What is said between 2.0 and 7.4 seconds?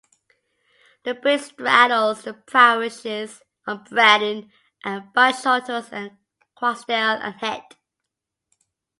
the parishes of Brandon and Byshottles and Croxdale and